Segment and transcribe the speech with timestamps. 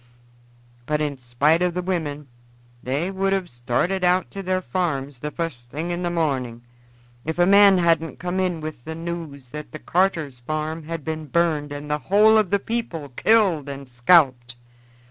[0.87, 2.27] But in spite of the women
[2.81, 6.63] they would have started out to their farms the fust thing in the morning,
[7.23, 11.71] if a man hadn't come in with the news that Carter's farm had been burned
[11.71, 14.55] and the whole of the people killed and scalped.